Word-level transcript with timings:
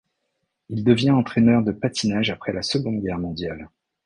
Il 0.69 0.83
devient 0.83 1.11
entraîneur 1.11 1.61
de 1.61 1.71
patinage 1.71 2.31
après 2.31 2.53
la 2.53 2.63
Seconde 2.63 3.01
Guerre 3.03 3.19
mondiale. 3.19 3.69